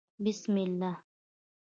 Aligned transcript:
_بسم 0.23 0.55
الله. 0.65 0.93